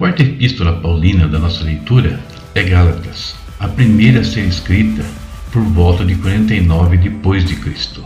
[0.00, 2.18] quarta epístola paulina da nossa leitura
[2.54, 5.04] é Gálatas, a primeira a ser escrita
[5.52, 8.02] por volta de 49 depois de Cristo.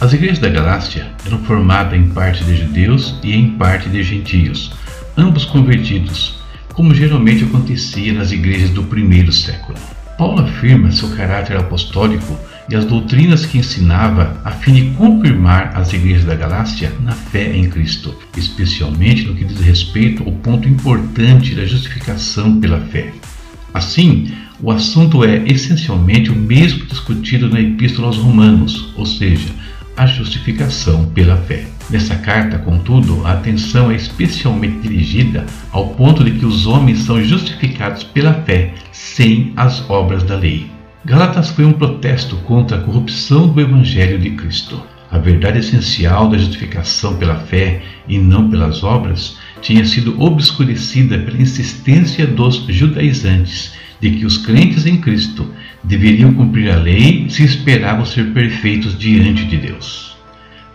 [0.00, 4.72] As igrejas da Galácia eram formadas em parte de judeus e em parte de gentios,
[5.18, 6.40] ambos convertidos,
[6.72, 9.76] como geralmente acontecia nas igrejas do primeiro século.
[10.16, 12.38] Paulo afirma seu caráter apostólico
[12.68, 17.56] e as doutrinas que ensinava a fim de confirmar as igrejas da Galácia na fé
[17.56, 23.12] em Cristo, especialmente no que diz respeito ao ponto importante da justificação pela fé.
[23.72, 29.48] Assim, o assunto é essencialmente o mesmo discutido na Epístola aos Romanos, ou seja,
[29.96, 31.64] a justificação pela fé.
[31.90, 37.22] Nessa carta, contudo, a atenção é especialmente dirigida ao ponto de que os homens são
[37.22, 40.77] justificados pela fé sem as obras da lei.
[41.08, 44.78] Gálatas foi um protesto contra a corrupção do Evangelho de Cristo.
[45.10, 51.40] A verdade essencial da justificação pela fé e não pelas obras tinha sido obscurecida pela
[51.40, 55.50] insistência dos judaizantes de que os crentes em Cristo
[55.82, 60.14] deveriam cumprir a lei se esperavam ser perfeitos diante de Deus.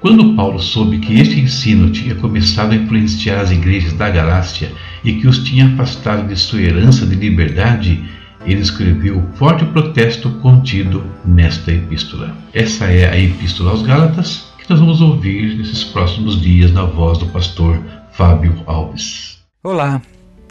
[0.02, 4.72] Quando Paulo soube que este ensino tinha começado a influenciar as igrejas da Galácia
[5.04, 8.04] e que os tinha afastado de sua herança de liberdade,
[8.46, 12.36] ele escreveu o forte protesto contido nesta epístola.
[12.54, 17.18] Essa é a Epístola aos Gálatas, que nós vamos ouvir nesses próximos dias na voz
[17.18, 17.80] do pastor
[18.12, 19.40] Fábio Alves.
[19.64, 20.02] Olá,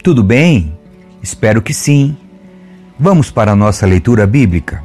[0.01, 0.73] tudo bem?
[1.21, 2.17] Espero que sim.
[2.99, 4.83] Vamos para a nossa leitura bíblica.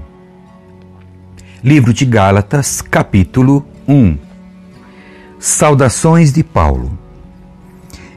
[1.62, 4.16] Livro de Gálatas, capítulo 1.
[5.38, 7.07] Saudações de Paulo.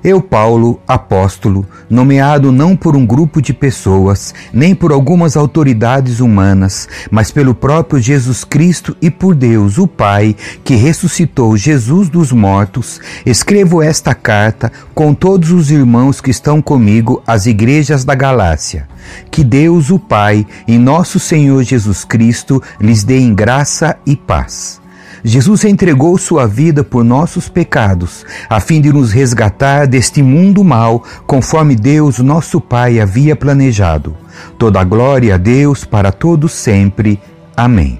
[0.04, 6.90] Eu, Paulo, apóstolo, nomeado não por um grupo de pessoas, nem por algumas autoridades humanas,
[7.12, 13.00] mas pelo próprio Jesus Cristo e por Deus, o Pai, que ressuscitou Jesus dos mortos,
[13.24, 18.88] escrevo esta carta com todos os irmãos que estão comigo às igrejas da Galácia.
[19.30, 24.81] Que Deus, o Pai, e nosso Senhor Jesus Cristo lhes dê em graça e paz.
[25.24, 31.04] Jesus entregou sua vida por nossos pecados, a fim de nos resgatar deste mundo mal,
[31.28, 34.16] conforme Deus, nosso Pai, havia planejado.
[34.58, 37.20] Toda a glória a Deus para todos sempre.
[37.56, 38.00] Amém.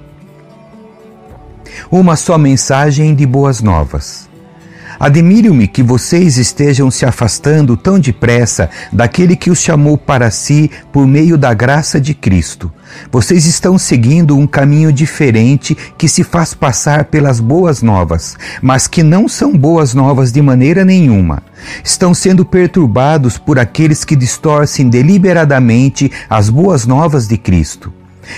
[1.92, 4.31] Uma só mensagem de boas novas.
[5.02, 11.08] Admiro-me que vocês estejam se afastando tão depressa daquele que os chamou para si por
[11.08, 12.72] meio da graça de Cristo.
[13.12, 19.02] Vocês estão seguindo um caminho diferente que se faz passar pelas boas novas, mas que
[19.02, 21.42] não são boas novas de maneira nenhuma.
[21.84, 27.92] Estão sendo perturbados por aqueles que distorcem deliberadamente as boas novas de Cristo.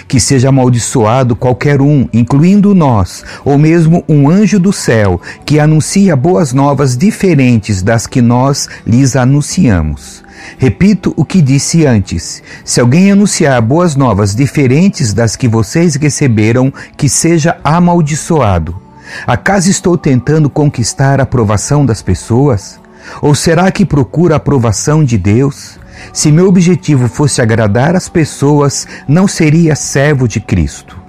[0.08, 6.16] Que seja amaldiçoado qualquer um, incluindo nós, ou mesmo um anjo do céu, que anuncia
[6.16, 10.24] boas novas diferentes das que nós lhes anunciamos.
[10.58, 16.72] Repito o que disse antes: se alguém anunciar boas novas diferentes das que vocês receberam,
[16.98, 18.82] que seja amaldiçoado.
[19.28, 22.80] Acaso estou tentando conquistar a aprovação das pessoas?
[23.22, 25.78] Ou será que procuro a aprovação de Deus?
[26.12, 31.02] Se meu objetivo fosse agradar as pessoas, não seria servo de Cristo.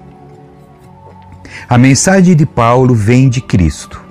[1.69, 4.03] A mensagem de Paulo vem de Cristo.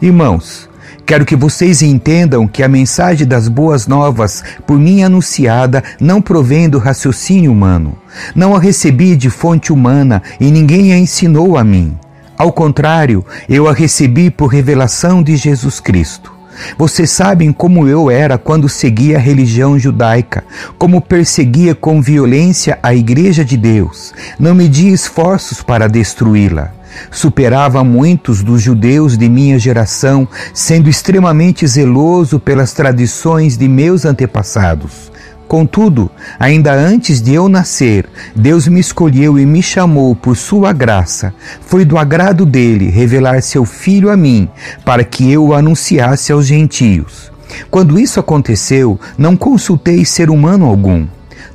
[0.00, 0.68] Irmãos,
[1.06, 6.68] quero que vocês entendam que a mensagem das boas novas, por mim anunciada, não provém
[6.68, 7.96] do raciocínio humano.
[8.34, 11.96] Não a recebi de fonte humana e ninguém a ensinou a mim.
[12.36, 16.33] Ao contrário, eu a recebi por revelação de Jesus Cristo.
[16.78, 20.44] Vocês sabem como eu era quando seguia a religião judaica,
[20.78, 26.72] como perseguia com violência a Igreja de Deus, não media esforços para destruí-la.
[27.10, 35.12] Superava muitos dos judeus de minha geração, sendo extremamente zeloso pelas tradições de meus antepassados.
[35.46, 41.34] Contudo, ainda antes de eu nascer, Deus me escolheu e me chamou por sua graça.
[41.60, 44.48] Foi do agrado dele revelar seu filho a mim,
[44.84, 47.30] para que eu o anunciasse aos gentios.
[47.70, 51.06] Quando isso aconteceu, não consultei ser humano algum.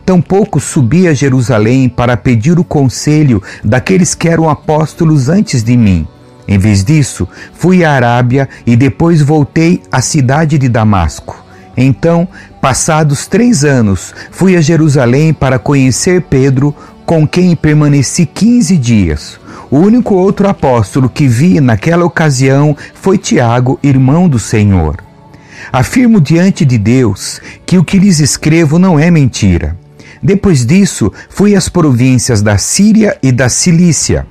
[0.06, 6.08] Tampouco subi a Jerusalém para pedir o conselho daqueles que eram apóstolos antes de mim.
[6.48, 11.49] Em vez disso, fui à Arábia e depois voltei à cidade de Damasco.
[11.82, 12.28] Então,
[12.60, 19.40] passados três anos, fui a Jerusalém para conhecer Pedro, com quem permaneci quinze dias.
[19.72, 24.98] O único outro apóstolo que vi naquela ocasião foi Tiago, irmão do Senhor.
[25.72, 29.78] Afirmo diante de Deus que o que lhes escrevo não é mentira.
[30.22, 34.28] Depois disso, fui às províncias da Síria e da Cilícia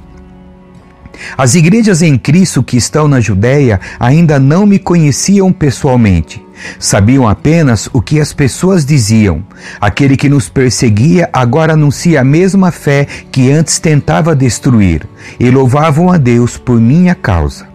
[1.37, 6.45] As igrejas em Cristo que estão na Judéia ainda não me conheciam pessoalmente.
[6.79, 9.43] Sabiam apenas o que as pessoas diziam.
[9.81, 15.07] Aquele que nos perseguia agora anuncia a mesma fé que antes tentava destruir,
[15.39, 17.69] e louvavam a Deus por minha causa.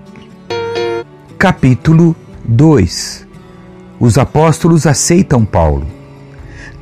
[1.37, 3.27] Capítulo 2
[3.99, 6.02] Os apóstolos aceitam Paulo.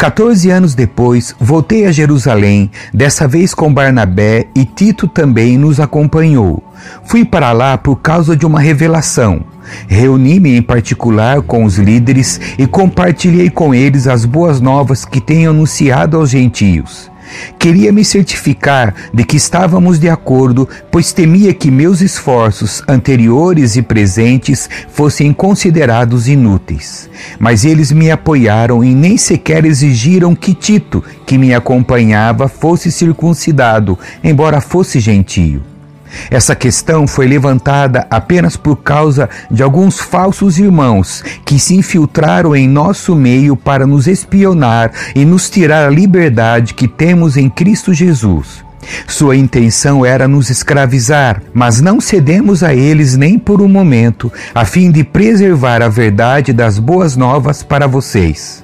[0.01, 6.63] 14 anos depois, voltei a Jerusalém, dessa vez com Barnabé e Tito também nos acompanhou.
[7.05, 9.45] Fui para lá por causa de uma revelação.
[9.87, 15.51] Reuni-me em particular com os líderes e compartilhei com eles as boas novas que tenho
[15.51, 17.10] anunciado aos gentios.
[17.57, 23.81] Queria me certificar de que estávamos de acordo, pois temia que meus esforços anteriores e
[23.81, 27.09] presentes fossem considerados inúteis.
[27.39, 33.97] Mas eles me apoiaram e nem sequer exigiram que Tito, que me acompanhava, fosse circuncidado,
[34.23, 35.70] embora fosse gentio.
[36.29, 42.67] Essa questão foi levantada apenas por causa de alguns falsos irmãos que se infiltraram em
[42.67, 48.63] nosso meio para nos espionar e nos tirar a liberdade que temos em Cristo Jesus.
[49.07, 54.65] Sua intenção era nos escravizar, mas não cedemos a eles nem por um momento, a
[54.65, 58.60] fim de preservar a verdade das boas novas para vocês.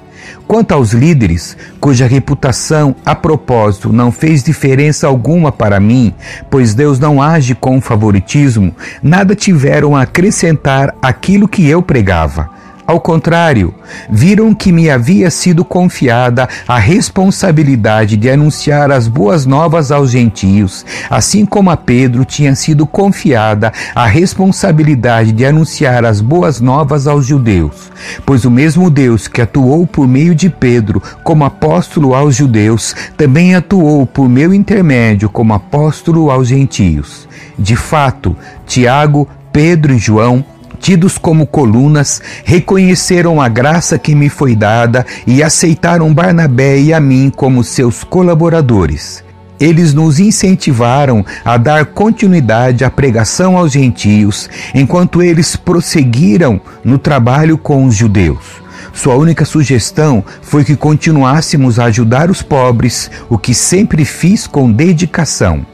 [0.48, 6.14] Quanto aos líderes, cuja reputação a propósito não fez diferença alguma para mim,
[6.48, 12.48] pois Deus não age com favoritismo, nada tiveram a acrescentar aquilo que eu pregava.
[12.88, 13.74] Ao contrário,
[14.08, 20.86] viram que me havia sido confiada a responsabilidade de anunciar as boas novas aos gentios,
[21.10, 27.26] assim como a Pedro tinha sido confiada a responsabilidade de anunciar as boas novas aos
[27.26, 27.92] judeus.
[28.24, 33.54] Pois o mesmo Deus que atuou por meio de Pedro como apóstolo aos judeus, também
[33.54, 37.28] atuou por meu intermédio como apóstolo aos gentios.
[37.58, 38.34] De fato,
[38.66, 40.42] Tiago, Pedro e João
[40.78, 47.00] tidos como colunas, reconheceram a graça que me foi dada e aceitaram Barnabé e a
[47.00, 49.24] mim como seus colaboradores.
[49.60, 57.58] Eles nos incentivaram a dar continuidade à pregação aos gentios, enquanto eles prosseguiram no trabalho
[57.58, 58.62] com os judeus.
[58.92, 64.70] Sua única sugestão foi que continuássemos a ajudar os pobres, o que sempre fiz com
[64.70, 65.66] dedicação.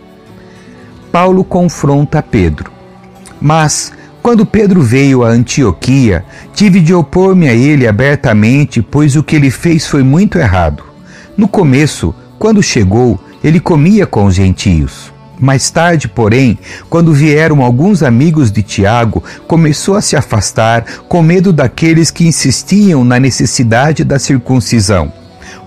[1.13, 2.73] Paulo confronta Pedro.
[3.41, 3.93] Mas,
[4.25, 6.25] quando Pedro veio a Antioquia,
[6.55, 10.83] tive de opor-me a ele abertamente, pois o que ele fez foi muito errado.
[11.37, 15.13] No começo, quando chegou, ele comia com os gentios.
[15.39, 21.53] Mais tarde, porém, quando vieram alguns amigos de Tiago, começou a se afastar, com medo
[21.53, 25.13] daqueles que insistiam na necessidade da circuncisão.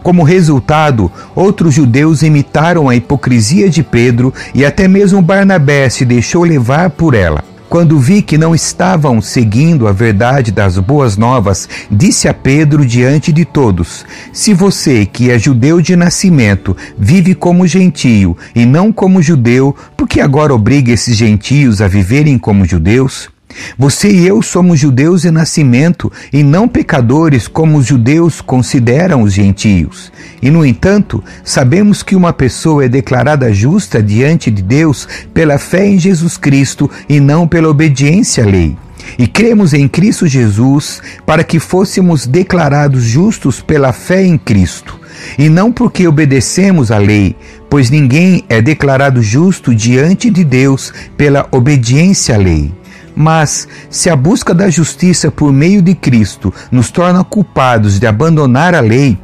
[0.02, 6.44] Como resultado, outros judeus imitaram a hipocrisia de Pedro e até mesmo Barnabé se deixou
[6.44, 7.44] levar por ela.
[7.70, 13.34] Quando vi que não estavam seguindo a verdade das boas novas, disse a Pedro diante
[13.34, 19.22] de todos: Se você, que é judeu de nascimento, vive como gentio e não como
[19.22, 23.30] judeu, por que agora obriga esses gentios a viverem como judeus?
[23.78, 29.34] Você e eu somos judeus de nascimento e não pecadores como os judeus consideram os
[29.34, 30.12] gentios.
[30.42, 35.88] E, no entanto, sabemos que uma pessoa é declarada justa diante de Deus pela fé
[35.88, 38.78] em Jesus Cristo e não pela obediência à lei.
[39.18, 45.00] E cremos em Cristo Jesus para que fôssemos declarados justos pela fé em Cristo,
[45.38, 47.36] e não porque obedecemos à lei,
[47.70, 52.72] pois ninguém é declarado justo diante de Deus pela obediência à lei.
[53.20, 58.76] Mas, se a busca da justiça por meio de Cristo nos torna culpados de abandonar
[58.76, 59.18] a lei,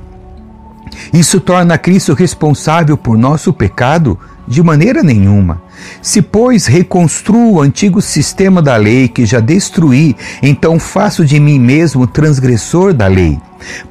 [1.13, 4.17] isso torna Cristo responsável por nosso pecado?
[4.47, 5.62] De maneira nenhuma.
[6.01, 11.59] Se, pois, reconstruo o antigo sistema da lei que já destruí, então faço de mim
[11.59, 13.39] mesmo transgressor da lei.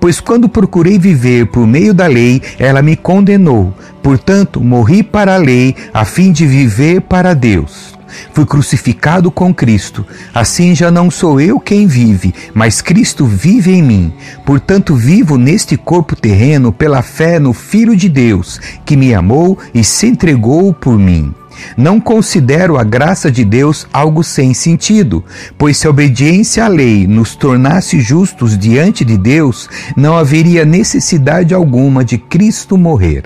[0.01, 3.73] Pois quando procurei viver por meio da lei, ela me condenou.
[4.03, 8.02] Portanto, morri para a lei, a fim de viver para Deus.
[8.33, 10.07] Fui crucificado com Cristo.
[10.35, 14.13] Assim já não sou eu quem vive, mas Cristo vive em mim.
[14.45, 19.83] Portanto, vivo neste corpo terreno pela fé no Filho de Deus, que me amou e
[19.85, 21.35] se entregou por mim.
[21.77, 25.25] Não considero a graça de Deus algo sem sentido,
[25.57, 31.55] pois se a obediência à lei nos tornasse justos diante de Deus, não haveria necessidade
[31.55, 33.25] alguma de Cristo morrer.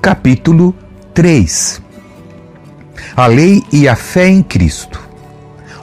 [0.00, 0.74] Capítulo
[1.12, 1.83] 3
[3.16, 5.00] a lei e a fé em Cristo.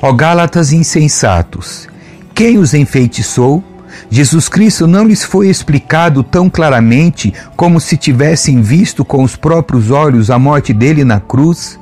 [0.01, 1.87] Ó Gálatas insensatos,
[2.33, 3.63] quem os enfeitiçou?
[4.09, 9.91] Jesus Cristo não lhes foi explicado tão claramente como se tivessem visto com os próprios
[9.91, 11.79] olhos a morte dele na cruz?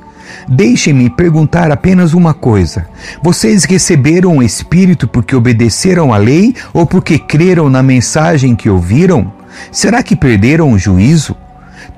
[0.48, 2.86] Deixem-me perguntar apenas uma coisa:
[3.22, 9.32] vocês receberam o Espírito porque obedeceram à lei ou porque creram na mensagem que ouviram?
[9.72, 11.34] Será que perderam o juízo?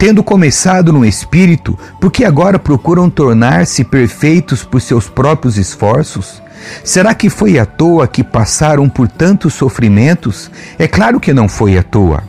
[0.02, 6.42] Tendo começado no Espírito, por que agora procuram tornar-se perfeitos por seus próprios esforços?
[6.82, 10.50] Será que foi à toa que passaram por tantos sofrimentos?
[10.76, 12.24] É claro que não foi à toa.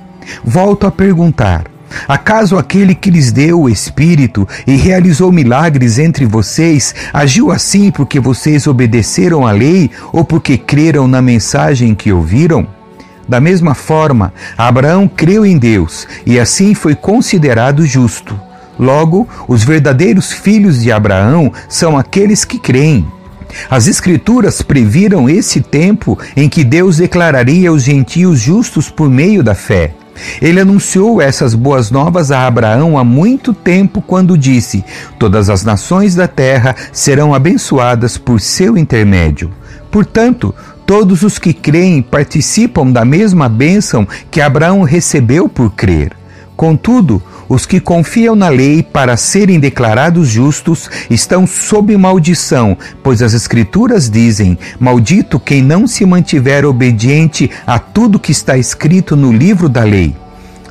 [0.45, 1.63] Volto a perguntar:
[2.07, 8.19] Acaso aquele que lhes deu o Espírito e realizou milagres entre vocês agiu assim porque
[8.19, 12.67] vocês obedeceram à lei ou porque creram na mensagem que ouviram?
[13.27, 18.39] Da mesma forma, Abraão creu em Deus e assim foi considerado justo.
[18.77, 23.05] Logo, os verdadeiros filhos de Abraão são aqueles que creem.
[23.69, 29.53] As Escrituras previram esse tempo em que Deus declararia os gentios justos por meio da
[29.53, 29.93] fé.
[30.41, 34.83] Ele anunciou essas boas novas a Abraão há muito tempo, quando disse:
[35.17, 39.51] Todas as nações da terra serão abençoadas por seu intermédio.
[39.91, 40.53] Portanto,
[40.85, 46.13] todos os que creem participam da mesma bênção que Abraão recebeu por crer.
[46.55, 53.33] Contudo, os que confiam na lei para serem declarados justos estão sob maldição, pois as
[53.33, 59.67] Escrituras dizem: Maldito quem não se mantiver obediente a tudo que está escrito no livro
[59.67, 60.15] da lei.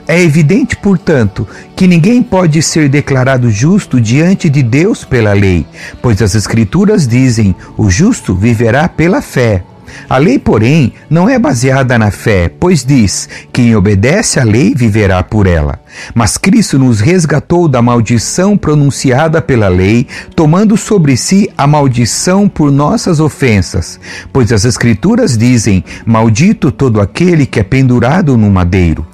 [0.06, 5.64] É evidente, portanto, que ninguém pode ser declarado justo diante de Deus pela lei,
[6.00, 9.62] pois as Escrituras dizem: o justo viverá pela fé.
[10.08, 15.22] A lei, porém, não é baseada na fé, pois diz: quem obedece à lei viverá
[15.22, 15.80] por ela.
[16.14, 22.70] Mas Cristo nos resgatou da maldição pronunciada pela lei, tomando sobre si a maldição por
[22.70, 23.98] nossas ofensas.
[24.32, 29.06] Pois as Escrituras dizem: Maldito todo aquele que é pendurado no madeiro.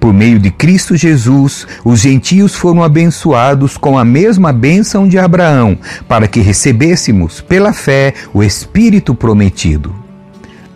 [0.00, 5.78] Por meio de Cristo Jesus, os gentios foram abençoados com a mesma bênção de Abraão,
[6.08, 10.05] para que recebêssemos, pela fé, o Espírito prometido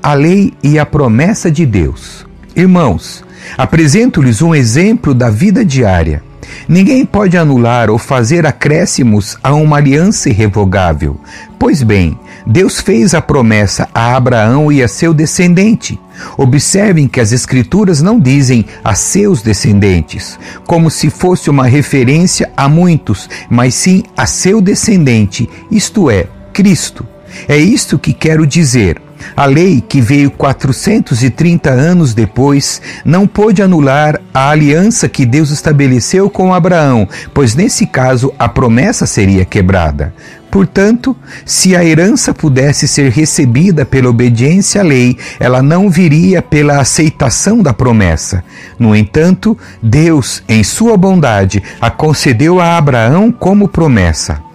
[0.03, 2.27] a lei e a promessa de Deus.
[2.55, 3.25] Irmãos,
[3.57, 6.23] apresento-lhes um exemplo da vida diária.
[6.69, 11.21] Ninguém pode anular ou fazer acréscimos a uma aliança irrevogável.
[11.59, 15.99] Pois bem, Deus fez a promessa a Abraão e a seu descendente.
[16.37, 22.69] Observem que as Escrituras não dizem a seus descendentes, como se fosse uma referência a
[22.69, 27.07] muitos, mas sim a seu descendente, isto é, Cristo.
[27.49, 29.01] É isto que quero dizer.
[29.37, 36.31] A lei, que veio 430 anos depois, não pôde anular a aliança que Deus estabeleceu
[36.31, 40.15] com Abraão, pois nesse caso a promessa seria quebrada.
[40.51, 46.81] Portanto, se a herança pudesse ser recebida pela obediência à lei, ela não viria pela
[46.81, 48.43] aceitação da promessa.
[48.77, 54.50] No entanto, Deus, em sua bondade, a concedeu a Abraão como promessa.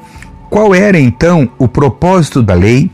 [0.56, 2.90] Qual era então o propósito da lei?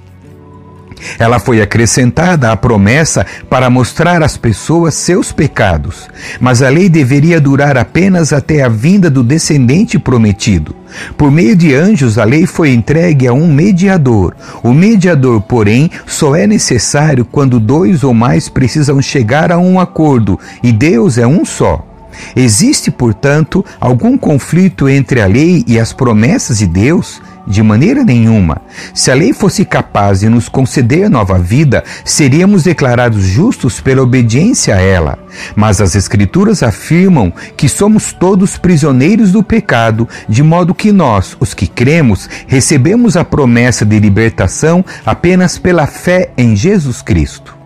[1.19, 7.39] Ela foi acrescentada à promessa para mostrar às pessoas seus pecados, mas a lei deveria
[7.39, 10.75] durar apenas até a vinda do descendente prometido.
[11.15, 14.35] Por meio de anjos, a lei foi entregue a um mediador.
[14.63, 20.39] O mediador, porém, só é necessário quando dois ou mais precisam chegar a um acordo,
[20.63, 21.90] e Deus é um só.
[22.35, 27.21] Existe, portanto, algum conflito entre a lei e as promessas de Deus?
[27.47, 28.61] De maneira nenhuma.
[28.93, 34.75] Se a lei fosse capaz de nos conceder nova vida, seríamos declarados justos pela obediência
[34.75, 35.17] a ela.
[35.55, 41.53] Mas as Escrituras afirmam que somos todos prisioneiros do pecado, de modo que nós, os
[41.53, 47.57] que cremos, recebemos a promessa de libertação apenas pela fé em Jesus Cristo.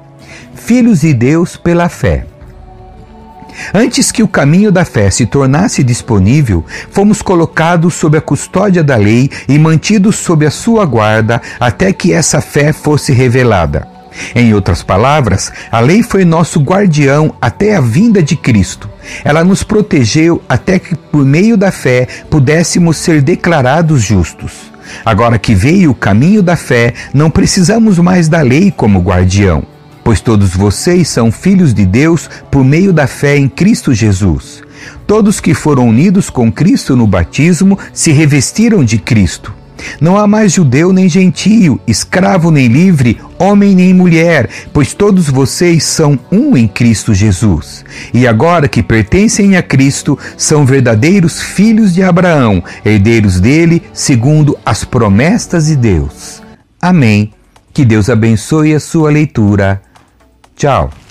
[0.55, 2.25] Filhos de Deus pela fé.
[3.73, 8.95] Antes que o caminho da fé se tornasse disponível, fomos colocados sob a custódia da
[8.95, 13.87] lei e mantidos sob a sua guarda até que essa fé fosse revelada.
[14.33, 18.89] Em outras palavras, a lei foi nosso guardião até a vinda de Cristo.
[19.23, 24.71] Ela nos protegeu até que, por meio da fé, pudéssemos ser declarados justos.
[25.03, 29.74] Agora que veio o caminho da fé, não precisamos mais da lei como guardião
[30.05, 34.61] pois todos vocês são filhos de Deus por meio da fé em Cristo Jesus.
[35.07, 39.51] Todos que foram unidos com Cristo no batismo se revestiram de Cristo.
[39.99, 45.83] Não há mais judeu nem gentio, escravo nem livre, homem nem mulher, pois todos vocês
[45.83, 47.83] são um em Cristo Jesus.
[48.13, 54.83] E agora que pertencem a Cristo, são verdadeiros filhos de Abraão, herdeiros dele, segundo as
[54.83, 56.43] promessas de Deus.
[56.79, 57.31] Amém.
[57.73, 59.81] Que Deus abençoe a sua leitura.
[60.55, 61.04] Tchau!